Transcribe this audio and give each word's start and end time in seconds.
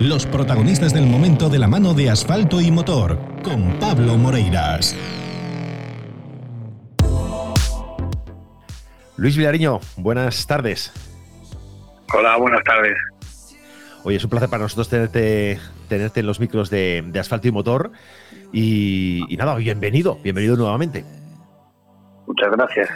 Los 0.00 0.26
protagonistas 0.26 0.92
del 0.92 1.06
momento 1.06 1.48
de 1.48 1.58
la 1.58 1.68
mano 1.68 1.94
de 1.94 2.10
asfalto 2.10 2.60
y 2.60 2.70
motor, 2.70 3.18
con 3.42 3.78
Pablo 3.78 4.18
Moreiras. 4.18 4.94
Luis 9.16 9.38
Vilariño, 9.38 9.80
buenas 9.96 10.46
tardes. 10.46 10.92
Hola, 12.12 12.36
buenas 12.36 12.62
tardes. 12.62 12.94
Oye, 14.04 14.18
es 14.18 14.24
un 14.24 14.28
placer 14.28 14.50
para 14.50 14.64
nosotros 14.64 14.90
tenerte, 14.90 15.58
tenerte 15.88 16.20
en 16.20 16.26
los 16.26 16.40
micros 16.40 16.68
de, 16.68 17.02
asfalto 17.18 17.48
y 17.48 17.52
motor. 17.52 17.90
Y, 18.52 19.24
y, 19.32 19.36
nada, 19.38 19.54
bienvenido, 19.54 20.18
bienvenido 20.22 20.56
nuevamente. 20.56 21.06
Muchas 22.26 22.50
gracias. 22.50 22.90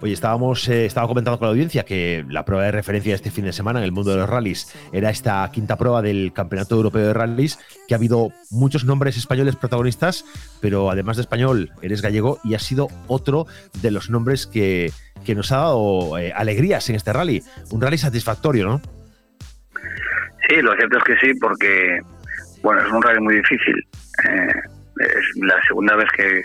Oye, 0.00 0.12
estábamos, 0.12 0.68
eh, 0.68 0.86
estaba 0.86 1.08
comentando 1.08 1.38
con 1.38 1.46
la 1.46 1.50
audiencia 1.50 1.84
que 1.84 2.24
la 2.28 2.44
prueba 2.44 2.64
de 2.64 2.70
referencia 2.70 3.10
de 3.10 3.16
este 3.16 3.32
fin 3.32 3.44
de 3.44 3.52
semana 3.52 3.80
en 3.80 3.84
el 3.84 3.90
mundo 3.90 4.12
de 4.12 4.18
los 4.18 4.30
rallies 4.30 4.72
era 4.92 5.10
esta 5.10 5.50
quinta 5.52 5.76
prueba 5.76 6.02
del 6.02 6.32
Campeonato 6.32 6.76
Europeo 6.76 7.08
de 7.08 7.14
Rallies, 7.14 7.58
que 7.88 7.94
ha 7.94 7.96
habido 7.96 8.30
muchos 8.50 8.84
nombres 8.84 9.16
españoles 9.16 9.56
protagonistas, 9.56 10.24
pero 10.60 10.88
además 10.90 11.16
de 11.16 11.22
español, 11.22 11.72
eres 11.82 12.00
gallego 12.00 12.38
y 12.44 12.54
ha 12.54 12.60
sido 12.60 12.86
otro 13.08 13.46
de 13.82 13.90
los 13.90 14.08
nombres 14.08 14.46
que, 14.46 14.92
nos 15.34 15.52
ha 15.52 15.56
dado 15.56 16.16
eh, 16.16 16.32
alegrías 16.32 16.88
en 16.88 16.94
este 16.94 17.12
rally. 17.12 17.42
Un 17.70 17.82
rally 17.82 17.98
satisfactorio, 17.98 18.66
¿no? 18.66 18.80
Sí, 20.48 20.62
lo 20.62 20.74
cierto 20.76 20.98
es 20.98 21.04
que 21.04 21.16
sí, 21.18 21.34
porque 21.34 22.00
bueno, 22.62 22.80
es 22.82 22.90
un 22.92 23.02
rally 23.02 23.20
muy 23.20 23.34
difícil. 23.34 23.74
Eh, 24.24 24.52
es 25.00 25.42
la 25.42 25.60
segunda 25.66 25.96
vez 25.96 26.08
que, 26.16 26.44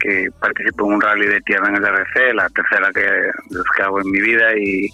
que 0.00 0.28
participo 0.40 0.86
en 0.86 0.94
un 0.94 1.00
rally 1.00 1.26
de 1.26 1.40
tierra 1.42 1.68
en 1.68 1.76
el 1.76 1.84
RC, 1.84 2.34
la 2.34 2.48
tercera 2.50 2.90
que, 2.92 3.30
que 3.76 3.82
hago 3.82 4.00
en 4.00 4.10
mi 4.10 4.20
vida 4.20 4.56
y 4.56 4.88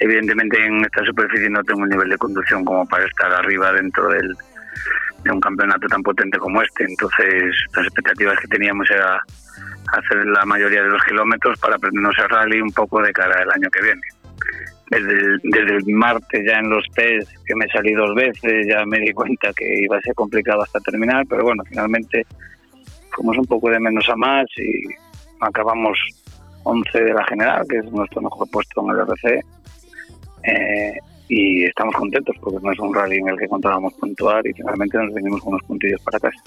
evidentemente 0.00 0.64
en 0.64 0.84
esta 0.84 1.04
superficie 1.04 1.48
no 1.48 1.62
tengo 1.64 1.82
un 1.82 1.88
nivel 1.88 2.08
de 2.08 2.18
conducción 2.18 2.64
como 2.64 2.86
para 2.86 3.04
estar 3.06 3.32
arriba 3.32 3.72
dentro 3.72 4.08
del, 4.08 4.34
de 5.24 5.30
un 5.30 5.40
campeonato 5.40 5.86
tan 5.86 6.02
potente 6.02 6.38
como 6.38 6.62
este. 6.62 6.84
Entonces 6.84 7.54
las 7.76 7.86
expectativas 7.86 8.38
que 8.40 8.48
teníamos 8.48 8.90
era 8.90 9.22
hacer 9.92 10.26
la 10.26 10.44
mayoría 10.44 10.82
de 10.82 10.88
los 10.88 11.02
kilómetros 11.04 11.58
para 11.58 11.76
aprendernos 11.76 12.14
el 12.18 12.28
rally 12.28 12.60
un 12.60 12.72
poco 12.72 13.00
de 13.02 13.12
cara 13.12 13.42
al 13.42 13.50
año 13.50 13.70
que 13.70 13.82
viene. 13.82 14.02
Desde 14.90 15.12
el, 15.12 15.40
desde 15.42 15.76
el 15.76 15.94
martes 15.94 16.44
ya 16.46 16.58
en 16.58 16.68
los 16.68 16.84
test 16.94 17.30
que 17.46 17.54
me 17.54 17.66
salí 17.68 17.94
dos 17.94 18.14
veces 18.14 18.66
ya 18.68 18.84
me 18.84 18.98
di 18.98 19.12
cuenta 19.12 19.50
que 19.54 19.84
iba 19.84 19.96
a 19.96 20.00
ser 20.02 20.14
complicado 20.14 20.62
hasta 20.62 20.80
terminar, 20.80 21.24
pero 21.28 21.44
bueno, 21.44 21.62
finalmente 21.66 22.26
fuimos 23.14 23.38
un 23.38 23.46
poco 23.46 23.70
de 23.70 23.80
menos 23.80 24.08
a 24.08 24.16
más 24.16 24.46
y 24.56 24.88
acabamos 25.40 25.98
11 26.64 27.00
de 27.00 27.14
la 27.14 27.24
general, 27.24 27.66
que 27.68 27.78
es 27.78 27.90
nuestro 27.90 28.22
mejor 28.22 28.48
puesto 28.50 28.82
en 28.82 28.90
el 28.90 29.00
RC. 29.00 29.40
Eh, 30.44 30.98
y 31.28 31.64
estamos 31.64 31.94
contentos 31.94 32.36
porque 32.40 32.58
no 32.62 32.72
es 32.72 32.78
un 32.78 32.94
rally 32.94 33.18
en 33.18 33.28
el 33.28 33.38
que 33.38 33.48
contábamos 33.48 33.94
puntuar 33.94 34.46
y 34.46 34.52
finalmente 34.52 34.98
nos 34.98 35.14
venimos 35.14 35.40
con 35.40 35.54
unos 35.54 35.66
puntillos 35.66 36.00
para 36.02 36.20
casa. 36.20 36.42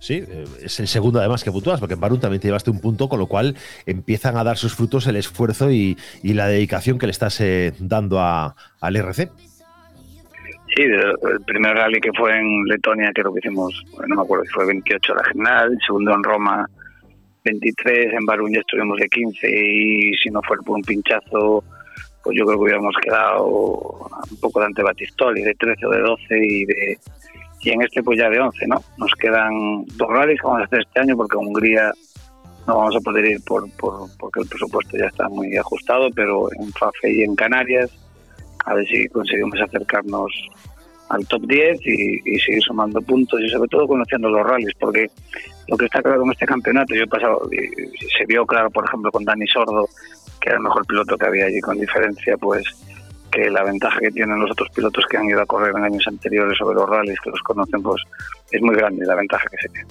Sí, 0.00 0.24
eh, 0.26 0.44
es 0.62 0.78
el 0.80 0.88
segundo 0.88 1.18
además 1.18 1.42
que 1.42 1.50
puntúas, 1.50 1.80
porque 1.80 1.94
en 1.94 2.00
Barun 2.00 2.20
también 2.20 2.40
te 2.40 2.48
llevaste 2.48 2.70
un 2.70 2.80
punto, 2.80 3.08
con 3.08 3.18
lo 3.18 3.26
cual 3.26 3.56
empiezan 3.86 4.36
a 4.36 4.44
dar 4.44 4.56
sus 4.56 4.74
frutos 4.74 5.06
el 5.06 5.16
esfuerzo 5.16 5.70
y, 5.70 5.96
la 6.22 6.48
dedicación 6.48 6.98
que 6.98 7.06
le 7.06 7.12
estás 7.12 7.40
eh, 7.40 7.72
dando 7.78 8.20
a, 8.20 8.54
al 8.80 8.96
RC. 8.96 9.30
Sí, 10.76 10.82
el 10.82 11.40
primer 11.46 11.74
rally 11.74 11.98
que 12.02 12.12
fue 12.12 12.38
en 12.38 12.64
Letonia, 12.64 13.10
creo 13.14 13.32
que 13.32 13.38
hicimos, 13.38 13.82
no 14.06 14.16
me 14.16 14.22
acuerdo 14.22 14.44
si 14.44 14.50
fue 14.50 14.66
28 14.66 15.14
la 15.14 15.24
general, 15.24 15.72
el 15.72 15.78
segundo 15.86 16.12
en 16.12 16.22
Roma 16.22 16.66
23, 17.44 18.12
en 18.12 18.26
Baruña 18.26 18.60
estuvimos 18.60 18.98
de 18.98 19.08
15 19.08 19.48
y 19.48 20.14
si 20.18 20.28
no 20.28 20.42
fuera 20.42 20.62
por 20.62 20.76
un 20.76 20.82
pinchazo, 20.82 21.64
pues 22.22 22.36
yo 22.36 22.44
creo 22.44 22.58
que 22.58 22.64
hubiéramos 22.64 22.94
quedado 23.02 23.46
un 23.46 24.36
poco 24.38 24.60
de 24.60 24.66
ante 24.66 24.82
Batistoli, 24.82 25.42
de 25.42 25.54
13 25.54 25.86
o 25.86 25.90
de 25.90 26.00
12 26.00 26.46
y 26.46 26.64
de 26.66 26.98
y 27.62 27.70
en 27.70 27.80
este 27.80 28.02
pues 28.02 28.18
ya 28.18 28.28
de 28.28 28.38
11, 28.38 28.66
¿no? 28.66 28.82
Nos 28.98 29.12
quedan 29.18 29.86
dos 29.96 30.08
rallies 30.10 30.38
que 30.38 30.46
vamos 30.46 30.60
a 30.60 30.64
hacer 30.66 30.80
este 30.80 31.00
año 31.00 31.16
porque 31.16 31.38
Hungría 31.38 31.90
no 32.66 32.76
vamos 32.76 32.96
a 32.96 33.00
poder 33.00 33.24
ir 33.24 33.40
por, 33.46 33.70
por, 33.76 34.10
porque 34.18 34.40
el 34.40 34.48
presupuesto 34.48 34.98
ya 34.98 35.06
está 35.06 35.26
muy 35.30 35.56
ajustado, 35.56 36.10
pero 36.14 36.48
en 36.60 36.70
FAFE 36.72 37.14
y 37.14 37.22
en 37.22 37.34
Canarias 37.34 37.90
a 38.66 38.74
ver 38.74 38.86
si 38.86 39.08
conseguimos 39.08 39.60
acercarnos 39.60 40.32
al 41.08 41.26
top 41.26 41.42
10 41.42 41.80
y, 41.86 42.38
seguir 42.38 42.62
sumando 42.62 43.00
puntos 43.00 43.40
y 43.40 43.48
sobre 43.48 43.68
todo 43.68 43.86
conociendo 43.86 44.28
los 44.28 44.46
rallies, 44.46 44.74
porque 44.78 45.08
lo 45.68 45.76
que 45.76 45.86
está 45.86 46.02
claro 46.02 46.22
en 46.24 46.32
este 46.32 46.46
campeonato, 46.46 46.94
yo 46.94 47.02
he 47.02 47.06
pasado, 47.06 47.48
se 47.50 48.26
vio 48.26 48.46
claro, 48.46 48.70
por 48.70 48.84
ejemplo, 48.84 49.10
con 49.10 49.24
Dani 49.24 49.46
Sordo, 49.46 49.88
que 50.40 50.50
era 50.50 50.58
el 50.58 50.64
mejor 50.64 50.86
piloto 50.86 51.16
que 51.16 51.26
había 51.26 51.46
allí 51.46 51.60
con 51.60 51.78
diferencia, 51.78 52.36
pues 52.36 52.64
que 53.30 53.50
la 53.50 53.64
ventaja 53.64 53.98
que 54.00 54.10
tienen 54.10 54.38
los 54.38 54.50
otros 54.50 54.68
pilotos 54.70 55.04
que 55.10 55.16
han 55.16 55.28
ido 55.28 55.40
a 55.40 55.46
correr 55.46 55.74
en 55.76 55.84
años 55.84 56.04
anteriores 56.06 56.56
sobre 56.58 56.76
los 56.76 56.88
rallies, 56.88 57.18
que 57.20 57.30
los 57.30 57.40
conocen, 57.40 57.82
pues 57.82 58.02
es 58.50 58.62
muy 58.62 58.76
grande 58.76 59.04
la 59.04 59.14
ventaja 59.14 59.46
que 59.50 59.56
se 59.58 59.68
tiene. 59.68 59.88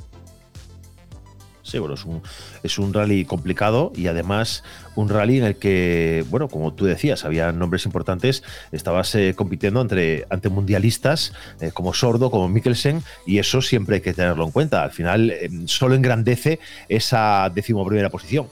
Sí, 1.66 1.80
bueno, 1.80 1.96
es 1.96 2.06
un, 2.06 2.22
es 2.62 2.78
un 2.78 2.94
rally 2.94 3.26
complicado 3.26 3.92
y 3.96 4.06
además 4.06 4.64
un 4.96 5.10
rally 5.10 5.40
en 5.40 5.46
el 5.46 5.56
que, 5.56 6.24
bueno, 6.30 6.48
como 6.48 6.72
tú 6.76 6.86
decías, 6.86 7.26
había 7.26 7.52
nombres 7.52 7.88
importantes, 7.88 8.44
estabas 8.72 9.16
eh, 9.16 9.34
compitiendo 9.36 9.82
entre, 9.82 10.26
ante 10.30 10.50
mundialistas 10.50 11.34
eh, 11.60 11.72
como 11.74 11.96
Sordo, 11.96 12.30
como 12.30 12.48
Mikkelsen, 12.50 13.02
y 13.26 13.40
eso 13.40 13.64
siempre 13.64 13.96
hay 13.96 14.02
que 14.02 14.14
tenerlo 14.14 14.46
en 14.46 14.52
cuenta. 14.52 14.84
Al 14.84 14.92
final, 14.92 15.32
eh, 15.32 15.50
solo 15.66 15.96
engrandece 15.96 16.60
esa 16.88 17.50
decimoprimera 17.50 18.12
posición. 18.12 18.46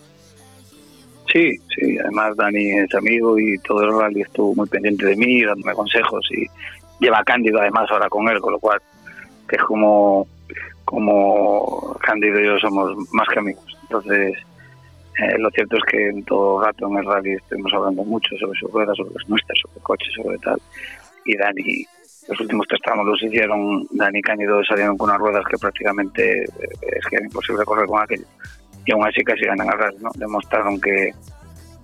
Sí, 1.31 1.56
sí, 1.75 1.97
además 2.00 2.35
Dani 2.35 2.72
es 2.80 2.95
amigo 2.95 3.38
y 3.38 3.59
todo 3.59 3.84
el 3.84 3.95
rally 3.95 4.22
estuvo 4.22 4.56
muy 4.56 4.68
pendiente 4.68 5.06
de 5.06 5.16
mí, 5.16 5.44
dándome 5.44 5.74
consejos 5.74 6.28
y 6.31 6.47
lleva 7.00 7.24
Cándido 7.24 7.59
además 7.59 7.91
ahora 7.91 8.09
con 8.09 8.28
él, 8.28 8.40
con 8.40 8.53
lo 8.53 8.59
cual 8.59 8.81
es 9.51 9.62
como 9.62 10.28
como 10.85 11.97
Cándido 12.01 12.39
y 12.39 12.45
yo 12.45 12.57
somos 12.59 12.95
más 13.11 13.27
que 13.29 13.39
amigos. 13.39 13.77
Entonces, 13.83 14.38
eh, 15.19 15.38
lo 15.38 15.49
cierto 15.51 15.77
es 15.77 15.83
que 15.83 16.09
en 16.09 16.23
todo 16.23 16.63
rato 16.63 16.88
en 16.88 16.97
el 16.97 17.05
rally 17.05 17.33
estuvimos 17.33 17.73
hablando 17.73 18.03
mucho 18.03 18.35
sobre 18.38 18.59
sus 18.59 18.71
ruedas, 18.71 18.97
sobre 18.97 19.13
las 19.13 19.29
nuestras, 19.29 19.59
sobre 19.59 19.79
coches, 19.81 20.13
sobre 20.16 20.38
tal. 20.39 20.59
Y 21.25 21.38
Dani, 21.38 21.85
los 22.27 22.39
últimos 22.39 22.67
tres 22.67 22.81
tramos 22.81 23.05
los 23.05 23.21
hicieron, 23.21 23.88
Dani 23.91 24.19
y 24.19 24.21
Cándido 24.21 24.63
salieron 24.63 24.97
con 24.97 25.09
unas 25.09 25.19
ruedas 25.19 25.44
que 25.49 25.57
prácticamente 25.57 26.44
eh, 26.44 26.47
es 26.81 27.05
que 27.05 27.17
era 27.17 27.25
imposible 27.25 27.63
correr 27.63 27.85
con 27.85 28.01
aquello. 28.01 28.25
Y 28.85 28.91
aún 28.91 29.05
así 29.07 29.23
casi 29.23 29.45
ganan 29.45 29.67
el 29.67 29.77
rally, 29.77 29.97
¿no? 30.01 30.09
Demostraron 30.15 30.81
que, 30.81 31.11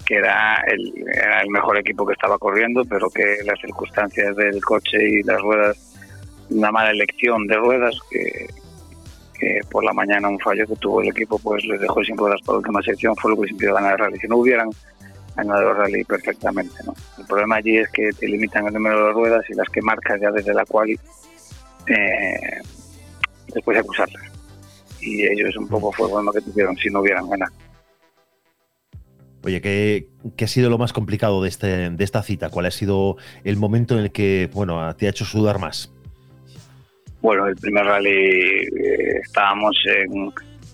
que 0.06 0.16
era 0.16 0.64
el, 0.68 0.92
era 1.14 1.42
el 1.42 1.50
mejor 1.50 1.78
equipo 1.78 2.06
que 2.06 2.14
estaba 2.14 2.38
corriendo, 2.40 2.84
pero 2.84 3.10
que 3.10 3.38
las 3.46 3.60
circunstancias 3.62 4.36
del 4.36 4.60
coche 4.64 4.98
y 5.02 5.24
las 5.24 5.40
ruedas, 5.40 5.78
una 6.50 6.72
mala 6.72 6.90
elección 6.90 7.46
de 7.46 7.56
ruedas 7.58 7.98
que, 8.10 8.48
que 9.40 9.62
por 9.72 9.84
la 9.84 9.94
mañana 9.94 10.30
un 10.30 10.40
fallo 10.40 10.68
que 10.68 10.76
tuvo 10.76 11.02
el 11.02 11.10
equipo 11.10 11.40
pues 11.40 11.64
les 11.66 11.80
dejó 11.80 12.04
sin 12.04 12.18
ruedas 12.18 12.42
por 12.46 12.56
la 12.56 12.60
última 12.60 12.82
sección, 12.82 13.16
fue 13.16 13.32
lo 13.32 13.38
que 13.38 13.44
les 13.44 13.52
impidió 13.52 13.74
ganar 13.74 13.94
el 13.94 14.00
rally. 14.00 14.20
Si 14.20 14.28
no 14.28 14.38
hubieran 14.38 14.70
ganado 15.36 15.72
el 15.72 15.78
rally 15.78 16.04
perfectamente, 16.04 16.76
¿no? 16.86 16.94
El 17.18 17.26
problema 17.26 17.56
allí 17.56 17.78
es 17.78 17.90
que 17.90 18.12
te 18.12 18.28
limitan 18.28 18.68
el 18.68 18.74
número 18.74 19.08
de 19.08 19.14
ruedas 19.14 19.46
y 19.50 19.54
las 19.54 19.70
que 19.70 19.82
marcas 19.82 20.20
ya 20.22 20.32
desde 20.32 20.54
la 20.54 20.66
cual 20.66 20.90
eh, 20.90 22.62
después 23.54 23.78
acusarlas. 23.78 24.24
Y 25.02 25.26
ellos 25.26 25.56
un 25.56 25.68
poco 25.68 25.92
fue 25.92 26.24
lo 26.24 26.32
que 26.32 26.42
tuvieron 26.42 26.76
si 26.76 26.90
no 26.90 27.00
hubieran 27.00 27.30
ganado. 27.30 27.54
Oye, 29.44 29.62
¿qué, 29.62 30.10
¿qué, 30.36 30.46
ha 30.46 30.48
sido 30.50 30.70
lo 30.70 30.78
más 30.78 30.92
complicado 30.92 31.42
de, 31.42 31.48
este, 31.48 31.90
de 31.90 32.04
esta 32.04 32.22
cita? 32.24 32.50
¿Cuál 32.50 32.66
ha 32.66 32.72
sido 32.72 33.16
el 33.46 33.56
momento 33.56 33.98
en 33.98 34.02
el 34.02 34.12
que 34.12 34.50
bueno, 34.54 34.94
te 34.98 35.08
ha 35.08 35.10
hecho 35.12 35.24
sudar 35.24 35.60
más? 35.60 35.94
Bueno, 37.22 37.48
el 37.48 37.56
primer 37.56 37.86
rally 37.86 38.10
eh, 38.10 39.20
estábamos 39.24 39.76
en, 39.86 40.32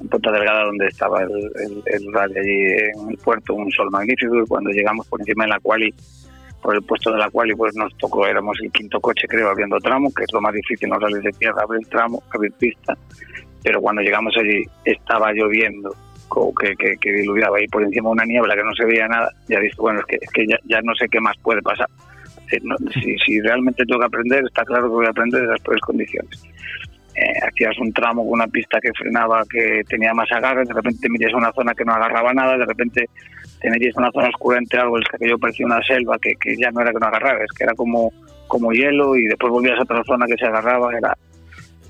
Punta 0.10 0.30
Delgada 0.30 0.66
donde 0.66 0.88
estaba 0.88 1.22
el, 1.22 2.14
rally 2.14 2.38
allí 2.38 2.62
en 2.94 3.12
el 3.12 3.18
puerto, 3.18 3.56
un 3.56 3.72
sol 3.72 3.90
magnífico 3.90 4.38
y 4.38 4.46
cuando 4.46 4.70
llegamos 4.70 5.08
por 5.08 5.22
encima 5.22 5.46
de 5.46 5.52
la 5.52 5.60
quali, 5.60 5.94
por 6.62 6.76
el 6.76 6.84
puesto 6.84 7.12
de 7.12 7.18
la 7.18 7.30
quali, 7.30 7.56
pues 7.56 7.76
nos 7.76 7.98
tocó, 7.98 8.28
éramos 8.28 8.58
el 8.62 8.72
quinto 8.72 9.00
coche 9.00 9.26
creo 9.28 9.50
abriendo 9.50 9.80
tramo, 9.80 10.14
que 10.14 10.24
es 10.24 10.34
lo 10.34 10.42
más 10.42 10.54
difícil 10.54 10.88
en 10.88 10.90
los 10.92 11.02
rallies 11.02 11.24
de 11.24 11.32
tierra, 11.32 11.64
abrir 11.64 11.88
tramo, 11.88 12.22
abrir 12.30 12.52
pista, 12.54 12.94
pero 13.64 13.82
cuando 13.82 14.02
llegamos 14.02 14.34
allí 14.38 14.64
estaba 14.84 15.32
lloviendo, 15.32 15.96
que, 16.60 16.76
que, 16.76 16.98
que 16.98 17.14
diluviaba 17.14 17.58
ahí 17.58 17.68
por 17.68 17.82
encima 17.82 18.10
una 18.10 18.26
niebla 18.26 18.56
que 18.56 18.64
no 18.64 18.76
se 18.76 18.86
veía 18.86 19.08
nada, 19.08 19.32
ya 19.48 19.60
dije, 19.62 19.76
bueno, 19.78 20.02
es 20.02 20.06
que, 20.06 20.18
es 20.22 20.30
que 20.32 20.46
ya, 20.46 20.58
ya 20.66 20.82
no 20.82 20.94
sé 20.96 21.08
qué 21.08 21.22
más 21.22 21.38
puede 21.42 21.62
pasar 21.62 21.88
si, 22.50 23.18
si, 23.26 23.42
realmente 23.42 23.86
tengo 23.86 24.00
que 24.00 24.06
aprender, 24.06 24.44
está 24.46 24.64
claro 24.64 24.84
que 24.84 24.96
voy 24.96 25.06
a 25.06 25.10
aprender 25.10 25.44
en 25.44 25.50
las 25.50 25.62
peores 25.62 25.82
condiciones. 25.82 26.44
Eh, 27.16 27.40
hacías 27.48 27.78
un 27.80 27.94
tramo 27.94 28.24
con 28.24 28.34
una 28.34 28.48
pista 28.48 28.80
que 28.82 28.92
frenaba, 28.94 29.44
que 29.50 29.84
tenía 29.88 30.14
más 30.14 30.30
agarre, 30.32 30.66
de 30.66 30.74
repente 30.74 31.00
te 31.02 31.10
metías 31.10 31.34
una 31.34 31.52
zona 31.54 31.74
que 31.74 31.86
no 31.86 31.94
agarraba 31.94 32.34
nada, 32.34 32.58
de 32.58 32.66
repente 32.66 33.10
te 33.62 33.70
metías 33.70 33.96
una 33.96 34.12
zona 34.12 34.28
oscura 34.30 34.58
entre 34.58 34.82
árboles 34.82 35.08
que 35.18 35.30
yo 35.30 35.38
parecía 35.38 35.66
una 35.66 35.82
selva, 35.84 36.20
que, 36.20 36.36
que 36.36 36.58
ya 36.58 36.72
no 36.72 36.82
era 36.82 36.92
que 36.92 37.00
no 37.00 37.08
agarraba, 37.08 37.44
es 37.44 37.52
que 37.58 37.64
era 37.64 37.74
como, 37.74 38.12
como 38.48 38.72
hielo 38.74 39.16
y 39.16 39.28
después 39.28 39.52
volvías 39.52 39.80
a 39.80 39.84
otra 39.84 40.04
zona 40.04 40.26
que 40.28 40.36
se 40.36 40.46
agarraba, 40.46 40.96
era 40.98 41.16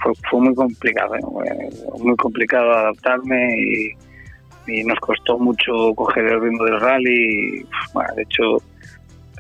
fue, 0.02 0.14
fue 0.30 0.42
muy 0.42 0.56
complicado, 0.56 1.16
¿eh? 1.16 1.70
muy 2.00 2.16
complicado 2.18 2.72
adaptarme 2.72 3.60
y, 3.60 3.92
y, 4.68 4.84
nos 4.84 5.00
costó 5.00 5.38
mucho 5.40 5.94
coger 5.96 6.26
el 6.26 6.42
ritmo 6.42 6.66
del 6.66 6.80
rally. 6.80 7.60
Y, 7.62 7.66
bueno, 7.94 8.14
de 8.16 8.24
hecho, 8.24 8.58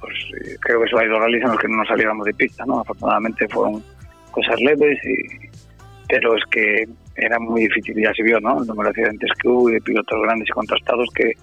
pues 0.05 0.17
eh, 0.41 0.55
creo 0.59 0.79
que 0.79 0.85
eso 0.85 0.97
hay 0.99 1.07
dos 1.07 1.19
rallies 1.19 1.43
en 1.43 1.49
los 1.49 1.59
que 1.59 1.67
no 1.67 1.77
nos 1.77 1.87
saliéramos 1.87 2.25
de 2.25 2.33
pista, 2.33 2.63
¿no? 2.65 2.79
Afortunadamente 2.79 3.47
fueron 3.49 3.83
cosas 4.31 4.59
leves, 4.61 4.99
y, 5.03 5.49
pero 6.07 6.35
es 6.35 6.43
que 6.51 6.85
era 7.15 7.39
muy 7.39 7.61
difícil, 7.61 7.95
ya 8.01 8.13
se 8.13 8.23
vio, 8.23 8.39
¿no? 8.39 8.61
El 8.61 8.67
número 8.67 8.91
de 8.91 9.01
accidentes 9.01 9.31
que 9.41 9.47
hubo 9.47 9.69
de 9.69 9.81
pilotos 9.81 10.21
grandes 10.21 10.49
y 10.49 10.51
contrastados 10.51 11.09
que, 11.15 11.33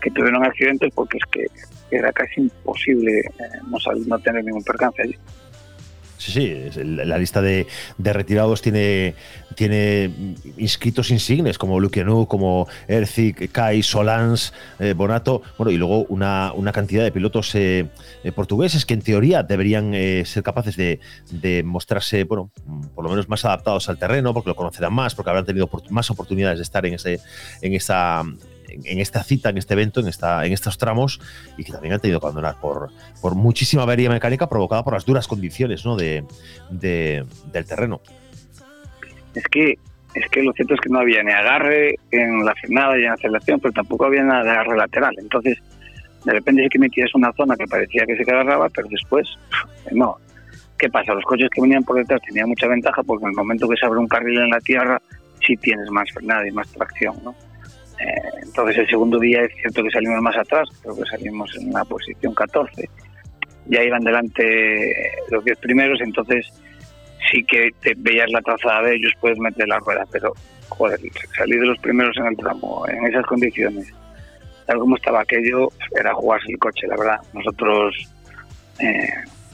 que 0.00 0.10
tuvieron 0.10 0.44
accidentes 0.44 0.92
porque 0.94 1.18
es 1.18 1.24
que 1.30 1.96
era 1.96 2.12
casi 2.12 2.40
imposible 2.40 3.20
eh, 3.20 3.58
no, 3.68 3.78
no 4.06 4.18
tener 4.18 4.44
ningún 4.44 4.64
percance 4.64 5.02
allí. 5.02 5.16
Sí, 6.20 6.32
sí, 6.32 6.84
la 6.84 7.16
lista 7.16 7.40
de, 7.40 7.66
retirados 7.96 8.60
tiene, 8.60 9.14
tiene 9.54 10.36
inscritos 10.58 11.10
insignes 11.10 11.56
como 11.56 11.80
Luciano, 11.80 12.26
como 12.26 12.68
Erzik, 12.88 13.50
Kai, 13.50 13.82
Solans, 13.82 14.52
eh, 14.80 14.92
Bonato, 14.92 15.40
bueno, 15.56 15.70
y 15.70 15.78
luego 15.78 16.04
una, 16.10 16.52
una 16.54 16.72
cantidad 16.72 17.02
de 17.04 17.10
pilotos 17.10 17.54
eh, 17.54 17.88
eh, 18.22 18.32
portugueses 18.32 18.84
que 18.84 18.92
en 18.92 19.00
teoría 19.00 19.42
deberían 19.42 19.94
ser 20.26 20.42
capaces 20.42 20.76
de, 20.76 21.00
de, 21.30 21.62
mostrarse, 21.62 22.24
bueno, 22.24 22.50
por 22.94 23.02
lo 23.02 23.08
menos 23.08 23.26
más 23.30 23.46
adaptados 23.46 23.88
al 23.88 23.96
terreno, 23.96 24.34
porque 24.34 24.50
lo 24.50 24.56
conocerán 24.56 24.92
más, 24.92 25.14
porque 25.14 25.30
habrán 25.30 25.46
tenido 25.46 25.70
más 25.88 26.10
oportunidades 26.10 26.58
de 26.58 26.64
estar 26.64 26.84
en, 26.84 26.94
ese, 26.94 27.18
en, 27.62 27.72
esa, 27.72 28.24
en, 28.70 28.98
esta 28.98 29.22
cita, 29.22 29.50
en 29.50 29.58
este 29.58 29.74
evento, 29.74 30.00
en, 30.00 30.08
esta, 30.08 30.44
en 30.44 30.52
estos 30.52 30.78
tramos, 30.78 31.20
y 31.56 31.64
que 31.64 31.72
también 31.72 31.94
han 31.94 32.00
tenido 32.00 32.20
que 32.20 32.26
abandonar 32.26 32.60
por, 32.60 32.90
por 33.20 33.34
muchísima 33.34 33.82
avería 33.82 34.10
mecánica 34.10 34.48
provocada 34.48 34.84
por 34.84 34.94
las 34.94 35.04
duras 35.04 35.26
condiciones 35.26 35.84
¿no? 35.84 35.96
de, 35.96 36.24
del 36.70 37.66
terreno. 37.66 38.00
Es 39.34 39.44
que 39.44 39.78
es 40.14 40.28
que 40.28 40.42
lo 40.42 40.52
cierto 40.52 40.74
es 40.74 40.80
que 40.80 40.88
no 40.88 40.98
había 40.98 41.22
ni 41.22 41.30
agarre 41.30 41.94
en 42.10 42.44
la 42.44 42.54
frenada 42.56 42.98
y 42.98 43.02
en 43.02 43.08
la 43.08 43.14
aceleración, 43.14 43.60
pero 43.60 43.72
tampoco 43.72 44.06
había 44.06 44.24
nada 44.24 44.42
de 44.42 44.50
agarre 44.50 44.76
lateral. 44.76 45.14
Entonces, 45.18 45.58
de 46.24 46.32
repente 46.32 46.64
sí 46.64 46.68
que 46.68 46.78
metías 46.80 47.14
una 47.14 47.32
zona 47.32 47.56
que 47.56 47.66
parecía 47.66 48.04
que 48.06 48.16
se 48.16 48.30
agarraba, 48.30 48.68
pero 48.70 48.88
después, 48.88 49.28
no. 49.92 50.16
¿Qué 50.76 50.88
pasa? 50.88 51.14
Los 51.14 51.24
coches 51.24 51.48
que 51.50 51.60
venían 51.60 51.84
por 51.84 51.96
detrás 51.96 52.20
tenían 52.26 52.48
mucha 52.48 52.66
ventaja 52.66 53.02
porque 53.02 53.24
en 53.24 53.30
el 53.30 53.36
momento 53.36 53.68
que 53.68 53.76
se 53.76 53.86
abre 53.86 54.00
un 54.00 54.08
carril 54.08 54.40
en 54.40 54.50
la 54.50 54.60
tierra, 54.60 55.00
sí 55.46 55.56
tienes 55.56 55.88
más 55.90 56.10
frenada 56.10 56.46
y 56.48 56.50
más 56.50 56.68
tracción, 56.72 57.16
¿no? 57.22 57.34
Eh, 58.00 58.30
entonces 58.42 58.78
el 58.78 58.88
segundo 58.88 59.18
día 59.18 59.42
es 59.42 59.54
cierto 59.56 59.82
que 59.82 59.90
salimos 59.90 60.22
más 60.22 60.36
atrás, 60.36 60.68
creo 60.82 60.96
que 60.96 61.04
salimos 61.04 61.54
en 61.56 61.72
la 61.72 61.84
posición 61.84 62.34
14. 62.34 62.88
Ya 63.66 63.82
iban 63.84 64.02
delante 64.02 65.12
los 65.30 65.44
10 65.44 65.58
primeros, 65.58 66.00
entonces 66.00 66.46
sí 67.30 67.44
que 67.44 67.70
te 67.80 67.94
veías 67.96 68.30
la 68.30 68.40
trazada 68.40 68.82
de 68.82 68.96
ellos, 68.96 69.12
puedes 69.20 69.38
meter 69.38 69.68
la 69.68 69.78
rueda, 69.78 70.06
pero 70.10 70.32
salir 71.36 71.60
de 71.60 71.66
los 71.66 71.78
primeros 71.78 72.16
en 72.16 72.26
el 72.26 72.36
tramo, 72.36 72.86
en 72.88 73.06
esas 73.06 73.26
condiciones, 73.26 73.92
tal 74.66 74.78
como 74.78 74.96
estaba 74.96 75.20
aquello, 75.20 75.68
era 75.98 76.14
jugarse 76.14 76.50
el 76.50 76.58
coche, 76.58 76.86
la 76.86 76.96
verdad. 76.96 77.20
Nosotros 77.34 77.94
eh, 78.78 79.08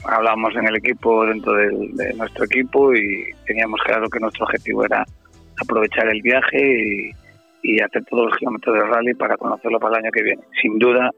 hablábamos 0.05 0.55
en 0.55 0.67
el 0.67 0.77
equipo, 0.77 1.25
dentro 1.25 1.53
de 1.53 2.13
nuestro 2.13 2.45
equipo, 2.45 2.95
y 2.95 3.25
teníamos 3.45 3.81
claro 3.81 4.09
que 4.09 4.19
nuestro 4.19 4.45
objetivo 4.45 4.85
era 4.85 5.05
aprovechar 5.61 6.07
el 6.07 6.21
viaje 6.21 6.59
y 6.59 7.11
y 7.61 7.81
hacer 7.81 8.03
todos 8.05 8.25
los 8.25 8.37
kilómetros 8.37 8.75
de 8.75 8.85
rally 8.85 9.13
para 9.13 9.37
conocerlo 9.37 9.79
para 9.79 9.97
el 9.97 10.05
año 10.05 10.11
que 10.11 10.23
viene. 10.23 10.43
Sin 10.61 10.77
duda, 10.77 11.11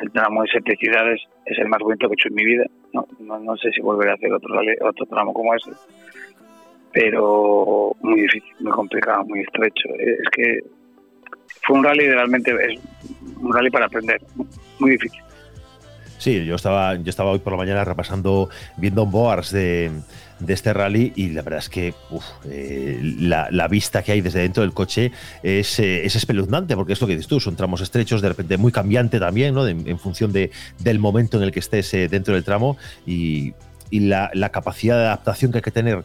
el 0.00 0.10
tramo 0.12 0.42
de 0.42 0.48
siete 0.48 0.76
ciudades 0.76 1.20
es 1.44 1.58
el 1.58 1.68
más 1.68 1.80
bonito 1.80 2.08
que 2.08 2.12
he 2.12 2.18
hecho 2.18 2.28
en 2.28 2.34
mi 2.34 2.44
vida. 2.44 2.64
No, 2.92 3.06
no, 3.38 3.56
sé 3.56 3.70
si 3.72 3.80
volveré 3.80 4.12
a 4.12 4.14
hacer 4.14 4.32
otro, 4.32 4.54
rally, 4.54 4.74
otro 4.80 5.06
tramo 5.06 5.32
como 5.32 5.54
ese, 5.54 5.70
pero 6.92 7.92
muy 8.00 8.22
difícil, 8.22 8.54
muy 8.60 8.72
complicado, 8.72 9.24
muy 9.24 9.40
estrecho. 9.40 9.88
Es 9.98 10.28
que 10.32 10.60
fue 11.66 11.76
un 11.76 11.84
rally 11.84 12.08
realmente, 12.08 12.50
es 12.50 12.80
un 13.40 13.52
rally 13.52 13.70
para 13.70 13.86
aprender, 13.86 14.20
muy 14.78 14.92
difícil. 14.92 15.20
Sí, 16.18 16.44
yo 16.44 16.56
estaba, 16.56 16.96
yo 16.96 17.08
estaba 17.08 17.30
hoy 17.30 17.38
por 17.38 17.52
la 17.52 17.56
mañana 17.56 17.84
repasando, 17.84 18.50
viendo 18.76 19.06
boards 19.06 19.52
de, 19.52 19.90
de 20.40 20.54
este 20.54 20.72
rally 20.72 21.12
y 21.16 21.30
la 21.30 21.42
verdad 21.42 21.60
es 21.60 21.68
que 21.68 21.94
eh, 22.48 23.00
la, 23.02 23.68
vista 23.68 24.02
que 24.02 24.12
hay 24.12 24.20
desde 24.20 24.40
dentro 24.40 24.62
del 24.62 24.72
coche 24.72 25.12
es, 25.42 25.78
eh, 25.78 26.04
es, 26.04 26.16
espeluznante 26.16 26.74
porque 26.76 26.92
es 26.92 27.00
lo 27.00 27.06
que 27.06 27.14
dices 27.14 27.28
tú, 27.28 27.40
son 27.40 27.56
tramos 27.56 27.80
estrechos, 27.80 28.22
de 28.22 28.28
repente 28.28 28.56
muy 28.56 28.72
cambiante 28.72 29.18
también, 29.18 29.54
¿no? 29.54 29.66
en 29.66 29.98
función 29.98 30.32
de, 30.32 30.50
del 30.78 30.98
momento 30.98 31.36
en 31.36 31.44
el 31.44 31.52
que 31.52 31.60
estés 31.60 31.92
eh, 31.94 32.08
dentro 32.08 32.34
del 32.34 32.44
tramo 32.44 32.76
y, 33.06 33.54
y 33.90 34.00
la, 34.00 34.30
la, 34.34 34.50
capacidad 34.50 34.96
de 34.96 35.04
adaptación 35.04 35.52
que 35.52 35.58
hay 35.58 35.62
que 35.62 35.70
tener 35.70 36.04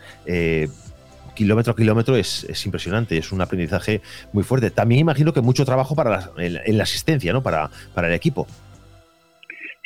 kilómetro 1.36 1.74
a 1.74 1.76
kilómetro 1.76 2.16
es, 2.16 2.46
es, 2.48 2.66
impresionante, 2.66 3.18
es 3.18 3.32
un 3.32 3.42
aprendizaje 3.42 4.02
muy 4.32 4.44
fuerte. 4.44 4.70
También 4.70 5.02
imagino 5.02 5.34
que 5.34 5.42
mucho 5.42 5.66
trabajo 5.66 5.96
para 5.96 6.10
la, 6.12 6.32
en, 6.38 6.78
la 6.78 6.84
asistencia, 6.84 7.34
¿no? 7.34 7.42
Para, 7.42 7.72
para 7.94 8.08
el 8.08 8.14
equipo. 8.14 8.48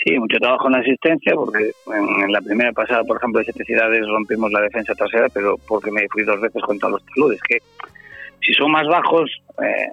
Sí, 0.07 0.17
mucho 0.17 0.37
trabajo 0.37 0.67
en 0.67 0.73
la 0.73 0.79
asistencia, 0.79 1.33
porque 1.35 1.71
en, 1.93 2.31
la 2.31 2.39
primera 2.39 2.71
pasada, 2.71 3.03
por 3.03 3.17
ejemplo, 3.17 3.39
de 3.39 3.45
siete 3.45 3.65
ciudades 3.65 4.07
rompimos 4.07 4.49
la 4.53 4.61
defensa 4.61 4.93
trasera, 4.95 5.27
pero 5.27 5.57
porque 5.67 5.91
me 5.91 6.07
fui 6.07 6.23
dos 6.23 6.39
veces 6.39 6.61
contra 6.61 6.87
los 6.87 7.03
taludes, 7.07 7.41
que 7.41 7.57
si 8.41 8.53
son 8.53 8.71
más 8.71 8.87
bajos, 8.87 9.29
eh, 9.61 9.89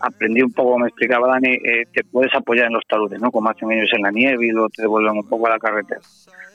aprendí 0.00 0.42
un 0.42 0.52
poco, 0.52 0.78
me 0.78 0.86
explicaba 0.86 1.26
Dani, 1.26 1.54
eh, 1.54 1.82
te 1.92 2.04
puedes 2.04 2.32
apoyar 2.36 2.66
en 2.66 2.74
los 2.74 2.86
taludes, 2.86 3.20
¿no? 3.20 3.32
Como 3.32 3.50
hacen 3.50 3.72
ellos 3.72 3.90
en 3.92 4.02
la 4.02 4.12
nieve 4.12 4.46
y 4.46 4.50
luego 4.50 4.68
te 4.68 4.82
devuelven 4.82 5.16
un 5.16 5.28
poco 5.28 5.48
a 5.48 5.50
la 5.50 5.58
carretera. 5.58 6.00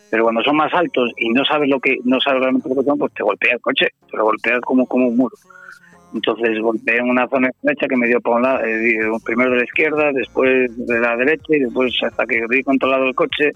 Pero 0.10 0.24
cuando 0.24 0.42
son 0.44 0.56
más 0.56 0.74
altos 0.74 1.12
y 1.18 1.32
no 1.32 1.44
sabes 1.44 1.68
lo 1.68 1.82
que 1.82 1.98
no 2.06 2.18
sabes 2.22 2.40
realmente 2.40 2.70
lo 2.70 2.76
que 2.76 2.84
son, 2.84 2.98
pues 2.98 3.14
te 3.14 3.24
golpea 3.24 3.56
el 3.56 3.60
coche, 3.60 3.88
te 4.10 4.16
lo 4.16 4.24
golpea 4.24 4.62
como, 4.62 4.86
como 4.86 5.10
un 5.10 5.18
muro. 5.18 5.36
Entonces 6.14 6.60
golpeé 6.60 6.98
en 6.98 7.10
una 7.10 7.28
zona 7.28 7.50
estrecha 7.50 7.88
que 7.88 7.96
me 7.96 8.08
dio 8.08 8.20
por 8.20 8.36
un 8.36 8.44
lado, 8.44 8.66
eh, 8.66 9.00
primero 9.24 9.52
de 9.52 9.58
la 9.58 9.64
izquierda, 9.64 10.12
después 10.12 10.70
de 10.86 11.00
la 11.00 11.16
derecha 11.16 11.56
y 11.56 11.60
después 11.60 11.94
hasta 12.04 12.26
que 12.26 12.44
di 12.50 12.64
controlado 12.64 13.06
el 13.06 13.16
coche. 13.16 13.52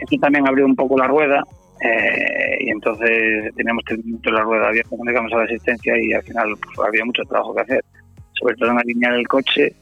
Esto 0.00 0.16
también 0.20 0.46
abrió 0.46 0.66
un 0.66 0.76
poco 0.76 0.98
la 0.98 1.06
rueda 1.06 1.42
eh, 1.80 2.58
y 2.60 2.70
entonces 2.70 3.54
teníamos 3.54 3.84
que 3.84 3.96
tener 3.96 4.32
la 4.32 4.42
rueda 4.42 4.68
abierta 4.68 4.90
cuando 4.90 5.10
llegamos 5.10 5.32
a 5.32 5.38
la 5.38 5.44
asistencia 5.44 5.94
y 5.98 6.12
al 6.12 6.22
final 6.22 6.54
pues, 6.62 6.86
había 6.86 7.04
mucho 7.04 7.22
trabajo 7.24 7.54
que 7.54 7.62
hacer, 7.62 7.84
sobre 8.32 8.56
todo 8.56 8.72
en 8.72 8.78
alinear 8.78 9.14
el 9.14 9.28
coche, 9.28 9.72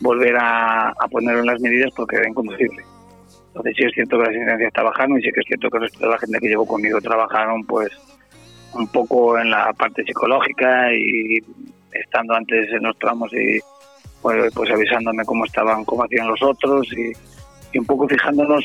volver 0.00 0.36
a, 0.36 0.88
a 0.88 1.08
ponerlo 1.08 1.40
en 1.40 1.46
las 1.46 1.60
medidas 1.60 1.90
porque 1.96 2.16
era 2.16 2.28
inconducible. 2.28 2.82
Entonces 3.48 3.74
sí 3.76 3.84
es 3.84 3.92
cierto 3.94 4.18
que 4.18 4.24
la 4.24 4.30
asistencia 4.30 4.66
está 4.66 4.82
bajando 4.82 5.16
y 5.16 5.22
sí 5.22 5.30
que 5.32 5.40
es 5.40 5.46
cierto 5.46 5.70
que 5.70 5.76
el 5.76 5.82
resto 5.84 6.04
de 6.04 6.10
la 6.10 6.18
gente 6.18 6.38
que 6.40 6.48
llevó 6.48 6.66
conmigo 6.66 7.00
trabajaron 7.00 7.62
pues 7.64 7.92
un 8.74 8.88
poco 8.88 9.38
en 9.38 9.50
la 9.50 9.72
parte 9.72 10.04
psicológica 10.04 10.92
y 10.92 11.38
estando 11.92 12.34
antes 12.34 12.70
en 12.72 12.82
los 12.82 12.98
tramos 12.98 13.32
y 13.32 13.60
pues, 14.20 14.52
pues 14.54 14.70
avisándome 14.70 15.24
cómo 15.24 15.44
estaban, 15.44 15.84
cómo 15.84 16.04
hacían 16.04 16.28
los 16.28 16.42
otros 16.42 16.86
y, 16.92 17.12
un 17.78 17.84
poco 17.86 18.06
fijándonos 18.06 18.64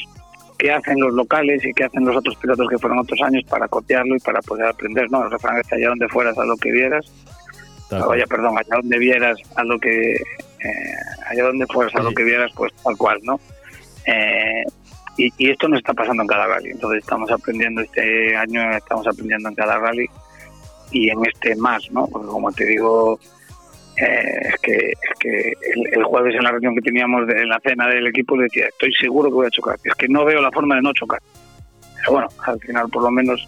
qué 0.59 0.71
hacen 0.71 0.99
los 0.99 1.11
locales 1.13 1.65
y 1.65 1.73
qué 1.73 1.85
hacen 1.85 2.05
los 2.05 2.15
otros 2.15 2.35
pilotos 2.35 2.67
que 2.69 2.77
fueron 2.77 2.99
otros 2.99 3.19
años 3.21 3.43
para 3.49 3.67
copiarlo 3.67 4.15
y 4.15 4.19
para 4.19 4.39
poder 4.41 4.67
aprender, 4.67 5.09
¿no? 5.09 5.23
El 5.23 5.31
refrán 5.31 5.57
es 5.57 5.73
allá 5.73 5.89
donde 5.89 6.07
fueras 6.09 6.37
a 6.37 6.45
lo 6.45 6.55
que 6.57 6.71
vieras, 6.71 7.11
vaya, 7.89 8.25
perdón, 8.27 8.55
allá 8.57 8.75
donde 8.75 8.99
vieras 8.99 9.37
a 9.55 9.63
lo 9.63 9.79
que, 9.79 10.11
eh, 10.13 10.95
allá 11.27 11.43
donde 11.43 11.65
fueras 11.65 11.95
a 11.95 12.03
lo 12.03 12.11
que 12.11 12.23
vieras, 12.23 12.51
pues 12.55 12.71
tal 12.83 12.95
cual, 12.97 13.19
¿no? 13.23 13.39
Eh, 14.05 14.63
y, 15.19 15.49
esto 15.49 15.67
no 15.67 15.77
está 15.77 15.93
pasando 15.93 16.23
en 16.23 16.27
cada 16.27 16.47
rally. 16.47 16.71
Entonces 16.71 16.99
estamos 16.99 17.29
aprendiendo 17.31 17.81
este 17.81 18.35
año, 18.35 18.71
estamos 18.71 19.05
aprendiendo 19.07 19.49
en 19.49 19.55
cada 19.55 19.77
rally 19.77 20.05
y 20.91 21.09
en 21.09 21.25
este 21.25 21.55
más, 21.55 21.91
¿no? 21.91 22.07
Porque 22.07 22.27
como 22.27 22.51
te 22.51 22.65
digo, 22.65 23.19
eh, 23.97 24.39
es 24.53 24.59
que, 24.61 24.75
es 24.75 25.19
que 25.19 25.53
el, 25.91 26.03
jueves 26.03 26.35
en 26.35 26.43
la 26.43 26.51
reunión 26.51 26.75
que 26.75 26.81
teníamos 26.81 27.27
de, 27.27 27.41
en 27.41 27.49
la 27.49 27.59
cena 27.59 27.87
del 27.87 28.07
equipo 28.07 28.37
decía, 28.37 28.67
estoy 28.67 28.93
seguro 28.93 29.29
que 29.29 29.35
voy 29.35 29.47
a 29.47 29.51
chocar. 29.51 29.77
Es 29.83 29.93
que 29.95 30.07
no 30.07 30.23
veo 30.25 30.41
la 30.41 30.51
forma 30.51 30.75
de 30.75 30.81
no 30.81 30.93
chocar. 30.93 31.21
Pero 31.95 32.13
bueno, 32.13 32.27
al 32.45 32.59
final 32.59 32.89
por 32.89 33.03
lo 33.03 33.11
menos 33.11 33.45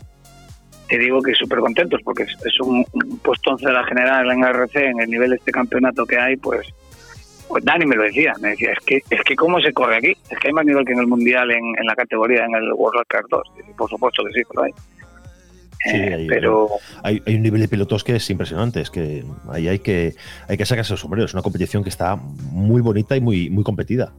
te 0.89 0.97
digo 0.97 1.21
que 1.21 1.33
súper 1.33 1.59
contentos 1.59 2.01
porque 2.03 2.23
es, 2.23 2.59
un, 2.59 2.85
un 2.91 3.19
puesto 3.19 3.55
en 3.57 3.73
la 3.73 3.85
general 3.85 4.29
en 4.29 4.43
RC, 4.43 4.87
en 4.87 4.99
el 4.99 5.09
nivel 5.09 5.29
de 5.29 5.35
este 5.37 5.53
campeonato 5.53 6.05
que 6.05 6.19
hay, 6.19 6.35
pues 6.35 6.67
pues 7.51 7.65
Dani 7.65 7.85
me 7.85 7.97
lo 7.97 8.03
decía, 8.03 8.33
me 8.39 8.49
decía, 8.49 8.71
es 8.71 8.79
que, 8.85 9.01
es 9.09 9.21
que 9.23 9.35
cómo 9.35 9.59
se 9.59 9.73
corre 9.73 9.97
aquí, 9.97 10.17
es 10.29 10.39
que 10.39 10.47
hay 10.47 10.53
más 10.53 10.65
nivel 10.65 10.85
que 10.85 10.93
en 10.93 10.99
el 10.99 11.07
Mundial 11.07 11.51
en, 11.51 11.85
la 11.85 11.95
categoría, 11.95 12.45
en 12.45 12.55
el 12.55 12.71
World 12.71 13.03
Cup 13.09 13.27
2, 13.29 13.41
por 13.77 13.89
supuesto 13.89 14.23
que 14.23 14.33
sí, 14.33 14.41
pero 14.49 14.63
hay. 14.63 14.71
Sí, 15.83 15.97
eh, 15.97 16.27
pero 16.29 16.69
hay, 17.03 17.21
hay, 17.25 17.35
un 17.35 17.41
nivel 17.41 17.59
de 17.59 17.67
pilotos 17.67 18.05
que 18.05 18.15
es 18.15 18.29
impresionante, 18.29 18.79
es 18.79 18.89
que 18.89 19.25
ahí 19.49 19.67
hay 19.67 19.79
que, 19.79 20.13
hay 20.47 20.55
que 20.55 20.65
sacarse 20.65 20.93
los 20.93 21.01
sombreros, 21.01 21.31
es 21.31 21.33
una 21.33 21.43
competición 21.43 21.83
que 21.83 21.89
está 21.89 22.15
muy 22.15 22.81
bonita 22.81 23.17
y 23.17 23.21
muy, 23.21 23.49
muy 23.49 23.65
competida. 23.65 24.13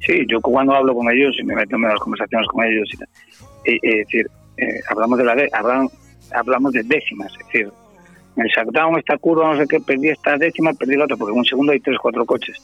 Sí, 0.00 0.24
yo 0.26 0.40
cuando 0.40 0.74
hablo 0.74 0.94
con 0.94 1.10
ellos 1.10 1.36
y 1.38 1.44
me 1.44 1.54
meto 1.54 1.76
en 1.76 1.82
las 1.82 2.00
conversaciones 2.00 2.48
con 2.48 2.64
ellos, 2.64 2.88
y, 3.66 3.74
es 3.74 4.06
decir, 4.06 4.26
eh, 4.56 4.80
hablamos 4.88 5.18
de 5.18 5.24
la 5.24 5.36
hablamos 6.32 6.72
de 6.72 6.82
décimas, 6.84 7.30
es 7.32 7.46
decir, 7.46 7.70
el 8.36 8.46
shutdown, 8.46 8.98
esta 8.98 9.18
curva, 9.18 9.52
no 9.52 9.60
sé 9.60 9.66
qué, 9.68 9.80
perdí 9.80 10.08
esta 10.08 10.36
décima, 10.36 10.72
perdí 10.72 10.96
la 10.96 11.04
otra, 11.04 11.16
porque 11.16 11.32
en 11.32 11.38
un 11.38 11.44
segundo 11.44 11.72
hay 11.72 11.80
tres, 11.80 11.98
cuatro 12.00 12.24
coches. 12.24 12.56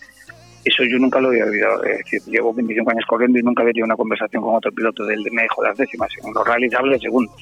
Eso 0.64 0.84
yo 0.84 0.98
nunca 0.98 1.20
lo 1.20 1.28
había 1.28 1.44
olvidado. 1.44 1.84
Es 1.84 1.98
decir, 1.98 2.20
llevo 2.26 2.52
25 2.52 2.90
años 2.90 3.04
corriendo 3.06 3.38
y 3.38 3.42
nunca 3.42 3.62
había 3.62 3.72
tenido 3.72 3.86
una 3.86 3.96
conversación 3.96 4.42
con 4.42 4.56
otro 4.56 4.72
piloto 4.72 5.04
del 5.04 5.24
me 5.30 5.42
dejo 5.42 5.62
las 5.62 5.76
décimas. 5.76 6.10
En 6.22 6.32
los 6.32 6.46
rallies 6.46 6.74
hablo 6.74 6.92
de 6.92 6.98
segundos. 6.98 7.36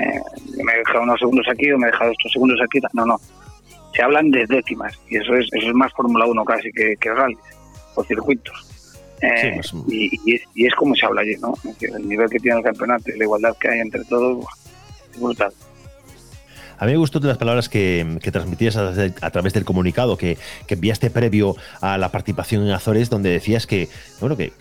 Eh, 0.00 0.20
me 0.62 0.72
he 0.72 0.78
dejado 0.78 1.02
unos 1.02 1.18
segundos 1.18 1.46
aquí 1.48 1.70
o 1.70 1.78
me 1.78 1.86
he 1.86 1.90
dejado 1.90 2.10
estos 2.10 2.32
segundos 2.32 2.58
aquí. 2.62 2.80
No, 2.92 3.06
no. 3.06 3.20
Se 3.94 4.02
hablan 4.02 4.30
de 4.30 4.44
décimas 4.46 4.98
y 5.08 5.16
eso 5.16 5.34
es, 5.34 5.46
eso 5.52 5.68
es 5.68 5.74
más 5.74 5.92
Fórmula 5.92 6.26
1 6.26 6.44
casi 6.44 6.72
que, 6.72 6.96
que 6.96 7.14
rallies 7.14 7.38
o 7.94 8.02
circuitos. 8.02 8.74
Eh, 9.22 9.60
y, 9.88 10.66
es, 10.66 10.74
como 10.74 10.94
se 10.94 11.06
habla 11.06 11.22
allí, 11.22 11.36
¿no? 11.40 11.54
el 11.80 12.08
nivel 12.08 12.28
que 12.28 12.38
tiene 12.38 12.58
el 12.58 12.64
campeonato 12.64 13.10
y 13.10 13.18
la 13.18 13.24
igualdad 13.24 13.56
que 13.58 13.68
hay 13.68 13.80
entre 13.80 14.04
todos 14.04 14.44
es 15.12 15.20
brutal. 15.20 15.52
A 16.84 16.86
mí 16.86 16.92
me 16.92 16.98
gustó 16.98 17.18
de 17.18 17.28
las 17.28 17.38
palabras 17.38 17.70
que, 17.70 18.20
transmitías 18.30 18.76
a, 18.76 19.30
través 19.30 19.54
del 19.54 19.64
comunicado 19.64 20.18
que, 20.18 20.36
enviaste 20.68 21.08
previo 21.08 21.56
a 21.80 21.96
la 21.96 22.10
participación 22.10 22.62
en 22.66 22.72
Azores, 22.72 23.08
donde 23.08 23.30
decías 23.30 23.66
que, 23.66 23.88
bueno, 24.20 24.36
que, 24.36 24.52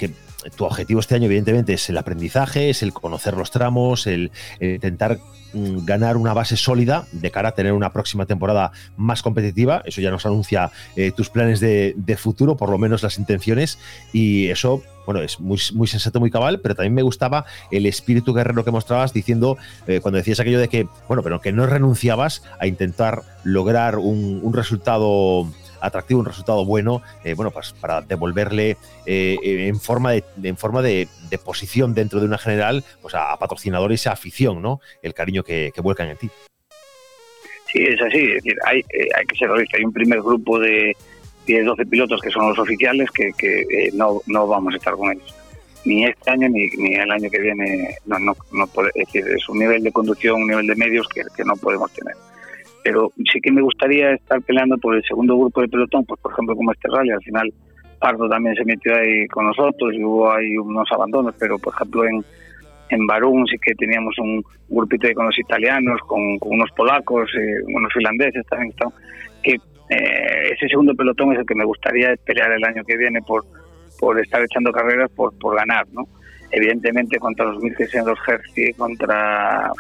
tu 0.55 0.63
objetivo 0.63 1.01
este 1.01 1.15
año, 1.15 1.25
evidentemente, 1.25 1.73
es 1.73 1.89
el 1.89 1.97
aprendizaje, 1.97 2.69
es 2.69 2.81
el 2.81 2.93
conocer 2.93 3.35
los 3.35 3.51
tramos, 3.51 4.07
el 4.07 4.31
intentar 4.61 5.19
Mm, 5.53 5.85
ganar 5.85 6.17
una 6.17 6.33
base 6.33 6.57
sólida 6.57 7.05
de 7.11 7.29
cara 7.29 7.49
a 7.49 7.51
tener 7.51 7.73
una 7.73 7.93
próxima 7.93 8.25
temporada 8.25 8.71
más 8.97 9.21
competitiva. 9.21 9.83
Eso 9.85 10.01
ya 10.01 10.09
nos 10.09 10.25
anuncia 10.25 10.71
eh, 10.95 11.11
tus 11.11 11.29
planes 11.29 11.59
de, 11.59 12.17
futuro, 12.17 12.57
por 12.57 12.69
lo 12.69 12.77
menos 12.77 13.03
las 13.03 13.19
intenciones. 13.19 13.77
Y 14.11 14.47
eso, 14.47 14.81
bueno, 15.05 15.21
es 15.21 15.39
muy, 15.39 15.59
muy 15.73 15.87
sensato, 15.87 16.19
muy 16.19 16.31
cabal, 16.31 16.59
pero 16.59 16.75
también 16.75 16.93
me 16.93 17.01
gustaba 17.01 17.45
el 17.71 17.85
espíritu 17.85 18.33
guerrero 18.33 18.63
que 18.63 18.71
mostrabas 18.71 19.13
diciendo, 19.13 19.57
eh, 19.87 19.99
cuando 20.01 20.17
decías 20.17 20.39
aquello 20.39 20.59
de 20.59 20.67
que, 20.67 20.87
bueno, 21.07 21.23
pero 21.23 21.41
que 21.41 21.51
no 21.51 21.65
renunciabas 21.65 22.43
a 22.59 22.67
intentar 22.67 23.23
lograr 23.43 23.97
un, 23.97 24.39
un 24.43 24.53
resultado 24.53 25.47
atractivo, 25.83 26.21
un 26.21 26.25
resultado 26.25 26.65
bueno, 26.65 27.01
eh, 27.23 27.33
bueno, 27.33 27.51
pues 27.51 27.73
para 27.73 28.01
devolverle 28.01 28.77
eh, 29.05 29.37
en 29.43 29.79
forma 29.79 30.11
de, 30.11 30.23
en 30.41 30.57
forma 30.57 30.81
de, 30.81 31.07
posición 31.43 31.93
dentro 31.93 32.19
de 32.19 32.27
una 32.27 32.37
general, 32.37 32.83
pues 33.01 33.15
a, 33.15 33.35
patrocinadores 33.37 34.05
a 34.07 34.11
afición, 34.11 34.61
¿no? 34.61 34.79
El 35.01 35.13
cariño 35.13 35.43
que, 35.43 35.73
vuelcan 35.81 36.09
en 36.09 36.17
ti. 36.17 36.29
Sí, 37.71 37.83
es 37.83 37.99
así, 37.99 38.19
es 38.19 38.35
decir, 38.35 38.55
hay, 38.65 38.79
eh, 38.79 39.07
hay 39.17 39.25
que 39.25 39.35
ser 39.35 39.49
realista, 39.49 39.77
hay 39.77 39.83
un 39.83 39.91
primer 39.91 40.21
grupo 40.21 40.59
de 40.59 40.95
10, 41.45 41.65
12 41.65 41.85
pilotos 41.85 42.21
que 42.21 42.29
son 42.29 42.49
los 42.49 42.59
oficiales 42.59 43.09
que, 43.11 43.31
que 43.37 43.89
no, 43.93 44.21
no 44.27 44.47
vamos 44.47 44.73
a 44.73 44.77
estar 44.77 44.93
con 44.95 45.11
ellos. 45.11 45.35
Ni 45.85 46.05
este 46.05 46.31
año 46.31 46.47
ni, 46.47 46.67
ni 46.77 46.95
el 46.95 47.11
año 47.11 47.29
que 47.29 47.39
viene 47.39 47.95
no, 48.05 48.17
no, 48.19 48.35
no 48.53 48.67
puede, 48.67 48.89
es 48.95 49.05
decir, 49.07 49.25
es 49.27 49.49
un 49.49 49.59
nivel 49.59 49.83
de 49.83 49.91
conducción, 49.91 50.41
un 50.41 50.47
nivel 50.47 50.67
de 50.67 50.75
medios 50.75 51.07
que, 51.09 51.21
que 51.35 51.43
no 51.43 51.55
podemos 51.55 51.91
tener. 51.91 52.15
Pero 52.83 53.11
sí 53.31 53.39
que 53.41 53.51
me 53.51 53.61
gustaría 53.61 54.13
estar 54.13 54.41
peleando 54.41 54.77
por 54.77 54.95
el 54.95 55.03
segundo 55.03 55.37
grupo 55.37 55.61
de 55.61 55.67
pelotón, 55.67 56.05
pues 56.05 56.19
por 56.21 56.31
ejemplo 56.31 56.55
como 56.55 56.71
este 56.71 56.87
rally, 56.89 57.11
al 57.11 57.23
final 57.23 57.53
Pardo 57.99 58.27
también 58.29 58.55
se 58.55 58.65
metió 58.65 58.93
ahí 58.95 59.27
con 59.27 59.45
nosotros 59.45 59.93
y 59.93 60.03
hubo 60.03 60.29
ahí 60.31 60.57
unos 60.57 60.89
abandonos, 60.91 61.33
pero 61.39 61.57
por 61.57 61.73
ejemplo 61.73 62.05
en, 62.05 62.23
en 62.89 63.07
Barún 63.07 63.45
sí 63.47 63.57
que 63.57 63.73
teníamos 63.75 64.17
un 64.19 64.43
grupito 64.67 65.07
ahí 65.07 65.13
con 65.13 65.25
los 65.25 65.39
italianos, 65.39 66.01
con, 66.07 66.37
unos 66.41 66.69
polacos, 66.71 67.29
eh, 67.33 67.63
unos 67.73 67.93
finlandeses 67.93 68.45
también, 68.47 68.73
que 69.41 69.57
eh, 69.89 70.53
ese 70.53 70.67
segundo 70.67 70.95
pelotón 70.95 71.33
es 71.33 71.39
el 71.39 71.45
que 71.45 71.55
me 71.55 71.65
gustaría 71.65 72.15
pelear 72.25 72.51
el 72.51 72.63
año 72.63 72.83
que 72.83 72.97
viene 72.97 73.21
por, 73.21 73.43
por 73.99 74.19
estar 74.19 74.41
echando 74.41 74.71
carreras, 74.71 75.11
por, 75.11 75.37
por 75.37 75.55
ganar, 75.55 75.85
¿no? 75.91 76.07
Evidentemente 76.51 77.17
contra 77.17 77.45
los 77.45 77.61
1600 77.61 78.17
Hertz, 78.27 78.77
contra 78.77 79.71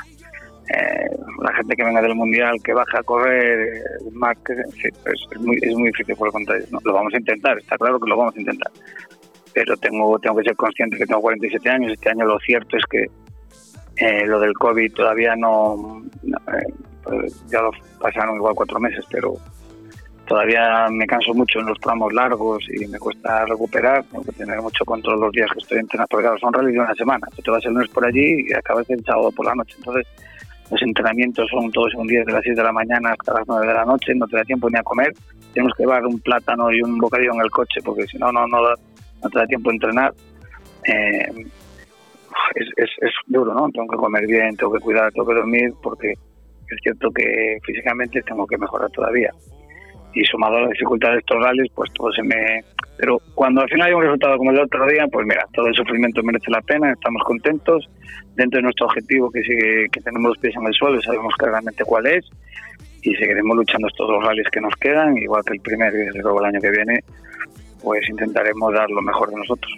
eh, 0.69 1.09
la 1.41 1.53
gente 1.55 1.75
que 1.75 1.83
venga 1.83 2.01
del 2.01 2.15
mundial, 2.15 2.57
que 2.63 2.73
baja 2.73 2.99
a 2.99 3.03
correr, 3.03 3.75
eh, 3.75 3.81
más 4.11 4.37
es, 4.49 5.41
muy, 5.41 5.57
es 5.61 5.75
muy 5.75 5.87
difícil 5.89 6.15
por 6.15 6.31
contra 6.31 6.57
¿no? 6.71 6.79
Lo 6.83 6.93
vamos 6.93 7.13
a 7.13 7.17
intentar, 7.17 7.57
está 7.57 7.77
claro 7.77 7.99
que 7.99 8.09
lo 8.09 8.17
vamos 8.17 8.35
a 8.35 8.39
intentar. 8.39 8.71
Pero 9.53 9.77
tengo, 9.77 10.17
tengo 10.19 10.37
que 10.37 10.45
ser 10.45 10.55
consciente 10.55 10.97
que 10.97 11.05
tengo 11.05 11.21
47 11.21 11.69
años. 11.69 11.91
Este 11.93 12.09
año 12.09 12.25
lo 12.25 12.39
cierto 12.39 12.75
es 12.77 12.83
que 12.89 13.05
eh, 13.97 14.25
lo 14.25 14.39
del 14.39 14.53
COVID 14.53 14.93
todavía 14.93 15.35
no. 15.35 16.01
Pues 17.03 17.45
ya 17.47 17.61
lo 17.61 17.71
pasaron 17.99 18.37
igual 18.37 18.55
cuatro 18.55 18.79
meses, 18.79 19.05
pero 19.11 19.35
todavía 20.33 20.87
me 20.89 21.05
canso 21.05 21.31
mucho 21.35 21.59
en 21.59 21.67
los 21.67 21.79
tramos 21.79 22.11
largos 22.11 22.65
y 22.67 22.87
me 22.87 22.97
cuesta 22.97 23.45
recuperar. 23.45 24.03
Tengo 24.05 24.23
que 24.23 24.31
tener 24.31 24.59
mucho 24.63 24.83
control 24.83 25.19
los 25.19 25.31
días 25.31 25.47
que 25.53 25.59
estoy 25.59 25.77
entrenando, 25.77 26.07
porque 26.09 26.23
claro, 26.23 26.39
son 26.39 26.51
rallies 26.51 26.73
de 26.73 26.79
una 26.79 26.95
semana. 26.95 27.27
Tú 27.35 27.43
te 27.43 27.51
vas 27.51 27.63
el 27.65 27.73
lunes 27.73 27.89
por 27.91 28.03
allí 28.03 28.47
y 28.49 28.51
acabas 28.51 28.89
el 28.89 29.05
sábado 29.05 29.31
por 29.31 29.45
la 29.45 29.53
noche. 29.53 29.75
Entonces 29.77 30.07
los 30.71 30.81
entrenamientos 30.81 31.47
son 31.51 31.71
todos 31.71 31.93
un 31.93 32.07
día 32.07 32.23
de 32.25 32.31
las 32.31 32.41
6 32.43 32.55
de 32.55 32.63
la 32.63 32.71
mañana 32.71 33.11
hasta 33.11 33.31
las 33.31 33.47
9 33.47 33.67
de 33.67 33.73
la 33.75 33.85
noche, 33.85 34.15
no 34.15 34.25
te 34.25 34.37
da 34.37 34.43
tiempo 34.43 34.67
ni 34.71 34.79
a 34.79 34.81
comer. 34.81 35.13
Tenemos 35.53 35.71
que 35.77 35.83
llevar 35.83 36.03
un 36.03 36.19
plátano 36.19 36.71
y 36.71 36.81
un 36.81 36.97
bocadillo 36.97 37.33
en 37.35 37.41
el 37.41 37.51
coche 37.51 37.79
porque 37.85 38.07
si 38.07 38.17
no, 38.17 38.31
no, 38.31 38.47
no, 38.47 38.57
no 38.59 39.29
te 39.29 39.37
da 39.37 39.45
tiempo 39.45 39.69
entrenar. 39.69 40.15
Eh, 40.87 41.45
es, 42.55 42.67
es, 42.75 42.89
es, 43.01 43.13
duro, 43.27 43.53
¿no? 43.53 43.69
Tengo 43.69 43.87
que 43.87 43.97
comer 43.97 44.25
bien, 44.25 44.57
tengo 44.57 44.73
que 44.73 44.79
cuidar, 44.79 45.13
tengo 45.13 45.27
que 45.27 45.35
dormir 45.35 45.73
porque 45.83 46.09
es 46.09 46.79
cierto 46.81 47.11
que 47.11 47.59
físicamente 47.63 48.19
tengo 48.23 48.47
que 48.47 48.57
mejorar 48.57 48.89
todavía. 48.89 49.31
Y 50.13 50.23
sumado 50.25 50.57
a 50.57 50.61
la 50.61 50.67
dificultad 50.67 51.11
de 51.11 51.19
estos 51.19 51.41
rallies, 51.41 51.71
pues 51.73 51.91
todo 51.93 52.11
se 52.11 52.23
me... 52.23 52.63
Pero 52.97 53.19
cuando 53.33 53.61
al 53.61 53.69
final 53.69 53.87
hay 53.87 53.93
un 53.93 54.03
resultado 54.03 54.37
como 54.37 54.51
el 54.51 54.59
otro 54.59 54.85
día, 54.87 55.07
pues 55.11 55.25
mira, 55.25 55.45
todo 55.53 55.67
el 55.67 55.75
sufrimiento 55.75 56.21
merece 56.21 56.51
la 56.51 56.61
pena, 56.61 56.91
estamos 56.91 57.23
contentos 57.23 57.89
dentro 58.35 58.57
de 58.57 58.63
nuestro 58.63 58.85
objetivo 58.85 59.31
que 59.31 59.41
sigue, 59.41 59.87
que 59.91 60.01
tenemos 60.01 60.29
los 60.29 60.37
pies 60.37 60.55
en 60.55 60.67
el 60.67 60.73
suelo, 60.73 61.01
sabemos 61.01 61.33
claramente 61.35 61.83
cuál 61.83 62.05
es 62.07 62.25
y 63.01 63.13
seguiremos 63.15 63.57
luchando 63.57 63.87
estos 63.87 64.07
dos 64.07 64.23
rallies 64.23 64.47
que 64.51 64.61
nos 64.61 64.75
quedan, 64.75 65.17
igual 65.17 65.43
que 65.43 65.53
el 65.53 65.59
primer 65.59 65.93
y 65.93 65.97
desde 65.97 66.21
luego 66.21 66.39
el 66.39 66.45
año 66.45 66.61
que 66.61 66.71
viene, 66.71 67.03
pues 67.81 68.07
intentaremos 68.09 68.73
dar 68.73 68.89
lo 68.89 69.01
mejor 69.01 69.29
de 69.29 69.35
nosotros. 69.35 69.71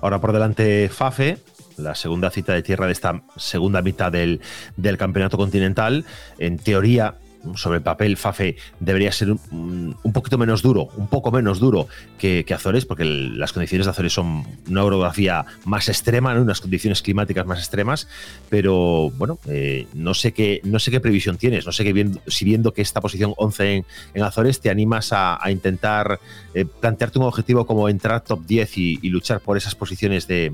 Ahora 0.00 0.20
por 0.20 0.32
delante 0.32 0.88
Fafe, 0.88 1.38
la 1.78 1.94
segunda 1.94 2.30
cita 2.30 2.54
de 2.54 2.62
tierra 2.62 2.86
de 2.86 2.92
esta 2.92 3.22
segunda 3.36 3.82
mitad 3.82 4.12
del, 4.12 4.40
del 4.76 4.96
campeonato 4.96 5.36
continental. 5.36 6.04
En 6.38 6.58
teoría, 6.58 7.14
sobre 7.54 7.78
el 7.78 7.82
papel 7.82 8.16
Fafe 8.16 8.56
debería 8.80 9.12
ser 9.12 9.30
un, 9.30 9.96
poquito 10.12 10.38
menos 10.38 10.62
duro, 10.62 10.88
un 10.96 11.08
poco 11.08 11.30
menos 11.30 11.60
duro 11.60 11.88
que, 12.18 12.44
Azores, 12.52 12.86
porque 12.86 13.04
las 13.04 13.52
condiciones 13.52 13.86
de 13.86 13.90
Azores 13.90 14.12
son 14.12 14.44
una 14.68 14.84
orografía 14.84 15.44
más 15.64 15.88
extrema, 15.88 16.34
unas 16.34 16.60
condiciones 16.60 17.02
climáticas 17.02 17.46
más 17.46 17.58
extremas, 17.58 18.08
pero 18.48 19.10
bueno, 19.10 19.38
eh, 19.46 19.86
no, 19.94 20.14
sé 20.14 20.32
qué, 20.32 20.60
no 20.64 20.78
sé 20.78 20.90
qué 20.90 21.00
previsión 21.00 21.36
tienes, 21.36 21.66
no 21.66 21.72
sé 21.72 21.84
qué 21.84 22.10
si 22.28 22.44
viendo 22.44 22.72
que 22.72 22.82
esta 22.82 23.00
posición 23.00 23.34
11 23.36 23.84
en, 24.14 24.22
Azores 24.22 24.60
te 24.60 24.70
animas 24.70 25.10
a, 25.12 25.38
intentar 25.48 26.18
eh, 26.54 26.64
plantearte 26.64 27.18
un 27.18 27.26
objetivo 27.26 27.64
como 27.64 27.88
entrar 27.88 28.22
top 28.22 28.44
10 28.44 28.78
y, 28.78 29.08
luchar 29.10 29.40
por 29.40 29.56
esas 29.56 29.74
posiciones 29.74 30.26
de, 30.26 30.52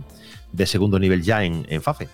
segundo 0.66 0.98
nivel 0.98 1.22
ya 1.22 1.44
en, 1.44 1.66
en 1.68 1.82
Fafe. 1.82 2.08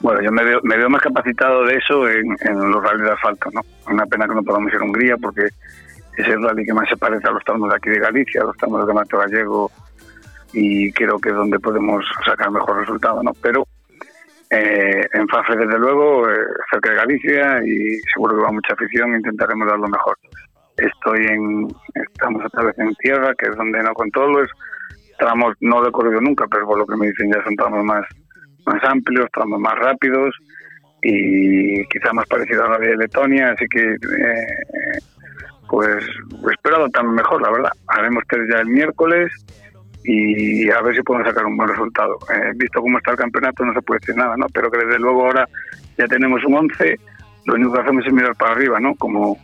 Bueno, 0.00 0.22
yo 0.22 0.32
me 0.32 0.42
veo, 0.42 0.60
me 0.62 0.78
veo 0.78 0.88
más 0.88 1.02
capacitado 1.02 1.64
de 1.64 1.76
eso 1.76 2.08
en, 2.08 2.34
los 2.70 2.82
rallies 2.82 3.04
de 3.04 3.12
asfalto, 3.12 3.50
¿no? 3.52 3.60
Una 3.86 4.06
pena 4.06 4.26
que 4.26 4.34
no 4.34 4.42
podamos 4.42 4.72
ir 4.72 4.80
a 4.80 4.84
Hungría 4.84 5.16
porque 5.18 5.44
es 5.44 6.26
el 6.26 6.42
rally 6.42 6.64
que 6.64 6.72
más 6.72 6.88
se 6.88 6.96
parece 6.96 7.28
a 7.28 7.32
los 7.32 7.44
tramos 7.44 7.68
de 7.68 7.76
aquí 7.76 7.90
de 7.90 7.98
Galicia, 7.98 8.40
a 8.40 8.44
los 8.44 8.56
tramos 8.56 8.86
de 8.86 8.94
Mato 8.94 9.18
Gallego 9.18 9.70
y 10.54 10.90
creo 10.92 11.18
que 11.18 11.28
es 11.28 11.34
donde 11.34 11.60
podemos 11.60 12.04
sacar 12.24 12.50
mejor 12.50 12.80
resultado, 12.80 13.22
¿no? 13.22 13.32
Pero 13.42 13.66
eh, 14.48 15.06
en 15.12 15.28
FAFE, 15.28 15.56
desde 15.56 15.78
luego, 15.78 16.28
eh, 16.28 16.46
cerca 16.70 16.90
de 16.90 16.96
Galicia 16.96 17.60
y 17.64 17.98
seguro 18.14 18.36
que 18.36 18.42
va 18.42 18.52
mucha 18.52 18.72
afición, 18.72 19.14
intentaremos 19.14 19.68
dar 19.68 19.78
lo 19.78 19.88
mejor. 19.88 20.16
Estoy 20.78 21.26
en, 21.26 21.68
estamos 21.94 22.42
otra 22.46 22.64
vez 22.64 22.78
en 22.78 22.94
tierra, 22.94 23.34
que 23.38 23.50
es 23.50 23.56
donde 23.56 23.82
no 23.82 23.92
controlo, 23.92 24.42
es 24.42 24.50
tramos 25.18 25.54
no 25.60 25.86
he 25.86 25.92
corrido 25.92 26.22
nunca, 26.22 26.46
pero 26.50 26.66
por 26.66 26.78
lo 26.78 26.86
que 26.86 26.96
me 26.96 27.08
dicen 27.08 27.30
ya 27.30 27.44
son 27.44 27.54
tramos 27.54 27.84
más 27.84 28.06
más 28.66 28.82
amplios, 28.84 29.28
tramos 29.32 29.60
más 29.60 29.74
rápidos 29.78 30.34
y 31.02 31.84
quizá 31.86 32.12
más 32.12 32.26
parecido 32.26 32.64
a 32.64 32.70
la 32.70 32.78
de 32.78 32.96
Letonia, 32.96 33.50
así 33.50 33.66
que 33.68 33.80
eh, 33.80 34.98
pues 35.68 36.04
espero 36.52 36.76
adoptarme 36.76 37.12
mejor, 37.12 37.40
la 37.42 37.50
verdad. 37.50 37.72
Haremos 37.86 38.24
test 38.28 38.42
ya 38.50 38.58
el 38.58 38.66
miércoles 38.66 39.32
y 40.04 40.68
a 40.70 40.80
ver 40.82 40.96
si 40.96 41.02
podemos 41.02 41.28
sacar 41.28 41.46
un 41.46 41.56
buen 41.56 41.68
resultado. 41.68 42.18
Eh, 42.34 42.52
visto 42.56 42.80
cómo 42.80 42.98
está 42.98 43.12
el 43.12 43.16
campeonato 43.16 43.64
no 43.64 43.72
se 43.72 43.82
puede 43.82 44.00
decir 44.00 44.16
nada, 44.16 44.36
¿no? 44.36 44.46
Pero 44.52 44.70
que 44.70 44.78
desde 44.78 44.98
luego 44.98 45.26
ahora 45.26 45.48
ya 45.96 46.06
tenemos 46.06 46.44
un 46.44 46.54
11, 46.54 46.98
lo 47.46 47.54
único 47.54 47.72
que 47.72 47.80
hacemos 47.80 48.06
es 48.06 48.12
mirar 48.12 48.34
para 48.34 48.52
arriba, 48.52 48.80
¿no? 48.80 48.94
Como, 48.96 49.38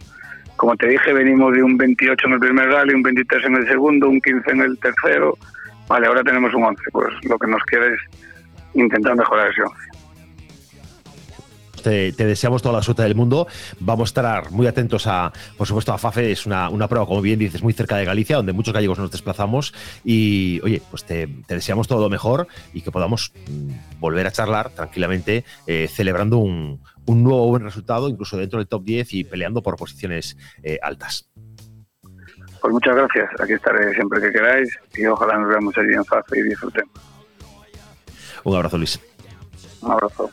como 0.57 0.77
te 0.77 0.89
dije, 0.89 1.13
venimos 1.13 1.53
de 1.55 1.63
un 1.63 1.77
28 1.77 2.27
en 2.27 2.33
el 2.33 2.41
primer 2.41 2.69
rally, 2.71 2.95
un 2.95 3.03
23 3.03 3.45
en 3.45 3.57
el 3.57 3.69
segundo, 3.69 4.09
un 4.09 4.21
15 4.21 4.51
en 4.51 4.61
el 4.63 4.79
tercero. 4.79 5.39
Vale, 5.89 6.07
ahora 6.09 6.25
tenemos 6.25 6.53
un 6.55 6.65
11, 6.65 6.83
pues 6.91 7.15
lo 7.29 7.39
que 7.39 7.47
nos 7.47 7.63
queda 7.65 7.87
es 7.87 8.01
intentar 8.81 9.17
mejorar 9.17 9.51
eso. 9.51 9.65
Te, 11.83 12.11
deseamos 12.11 12.63
toda 12.63 12.75
la 12.75 12.83
suerte 12.83 13.03
del 13.03 13.15
mundo. 13.15 13.47
Vamos 13.79 14.09
a 14.09 14.11
estar 14.11 14.51
muy 14.51 14.67
atentos 14.67 15.07
a, 15.07 15.33
por 15.57 15.69
supuesto, 15.69 15.93
a 15.93 15.99
FAFE. 15.99 16.33
Es 16.33 16.45
una, 16.45 16.69
prueba, 16.89 17.07
como 17.07 17.23
bien 17.23 17.39
dices, 17.39 17.63
muy 17.63 17.73
cerca 17.75 17.97
de 17.97 18.05
Galicia, 18.05 18.37
donde 18.37 18.53
muchos 18.53 18.75
gallegos 18.75 18.99
nos 18.99 19.11
desplazamos. 19.13 19.73
Y, 20.05 20.61
oye, 20.65 20.83
pues 20.91 21.05
te, 21.05 21.29
deseamos 21.47 21.87
todo 21.87 22.01
lo 22.01 22.11
mejor 22.11 22.49
y 22.73 22.83
que 22.83 22.91
podamos 22.91 23.33
mm, 23.49 24.01
volver 24.01 24.27
a 24.27 24.33
charlar 24.33 24.71
tranquilamente, 24.71 25.45
eh, 25.69 25.87
celebrando 25.89 26.39
un, 26.39 26.81
nuevo 27.07 27.47
buen 27.47 27.63
resultado, 27.63 28.09
incluso 28.09 28.37
dentro 28.37 28.59
del 28.59 28.67
top 28.67 28.83
10 28.83 29.15
y 29.15 29.23
peleando 29.23 29.63
por 29.63 29.77
posiciones 29.77 30.37
eh, 30.65 30.81
altas. 30.83 31.31
Pues 32.61 32.73
muchas 32.73 32.97
gracias. 32.97 33.31
Aquí 33.39 33.53
estaré 33.53 33.95
siempre 33.95 34.21
que 34.21 34.33
queráis 34.33 34.77
y 34.97 35.07
ojalá 35.07 35.39
nos 35.39 35.51
veamos 35.51 35.79
allí 35.79 35.95
en 35.95 36.05
FAFE 36.05 36.41
y 36.41 36.43
disfrutemos. 36.43 37.16
Un 38.47 38.55
abrazo, 38.55 38.79
Luis. 38.79 39.01
Un 39.83 39.91
abrazo. 39.91 40.31